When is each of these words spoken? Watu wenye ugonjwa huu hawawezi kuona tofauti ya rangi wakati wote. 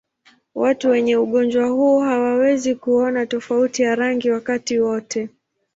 Watu 0.55 0.89
wenye 0.89 1.17
ugonjwa 1.17 1.67
huu 1.67 1.99
hawawezi 1.99 2.75
kuona 2.75 3.25
tofauti 3.25 3.81
ya 3.81 3.95
rangi 3.95 4.29
wakati 4.29 4.79
wote. 4.79 5.29